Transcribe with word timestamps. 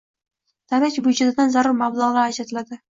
Davlat 0.73 0.97
byudjetidan 1.09 1.55
zarur 1.59 1.79
mablag‘lar 1.85 2.23
ajratiladi. 2.35 2.85